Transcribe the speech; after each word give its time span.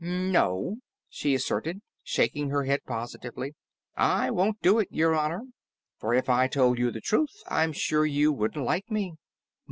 "No," 0.03 0.77
she 1.09 1.35
asserted, 1.35 1.83
shaking 2.01 2.49
her 2.49 2.63
head 2.63 2.79
positively, 2.87 3.53
"I 3.95 4.31
won't 4.31 4.59
do 4.63 4.79
it, 4.79 4.87
Your 4.89 5.13
Honor. 5.13 5.43
For 5.99 6.15
if 6.15 6.27
I 6.27 6.47
told 6.47 6.79
you 6.79 6.89
the 6.89 7.01
truth, 7.01 7.43
I'm 7.47 7.71
sure 7.71 8.03
you 8.07 8.33
wouldn't 8.33 8.65
like 8.65 8.89
me. 8.89 9.13